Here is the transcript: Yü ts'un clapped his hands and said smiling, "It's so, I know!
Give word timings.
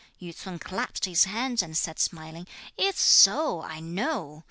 Yü 0.19 0.33
ts'un 0.35 0.57
clapped 0.57 1.05
his 1.05 1.25
hands 1.25 1.61
and 1.61 1.77
said 1.77 1.99
smiling, 1.99 2.47
"It's 2.75 2.99
so, 3.03 3.61
I 3.61 3.79
know! 3.79 4.39